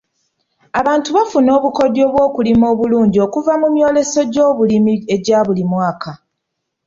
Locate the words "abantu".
0.79-1.09